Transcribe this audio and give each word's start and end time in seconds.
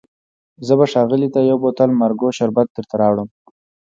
زه 0.65 0.73
به 0.79 0.85
ښاغلي 0.91 1.29
ته 1.33 1.39
یو 1.49 1.57
بوتل 1.63 1.89
مارګو 1.99 2.27
شربت 2.37 2.67
درته 2.75 2.95
راوړم. 3.01 3.29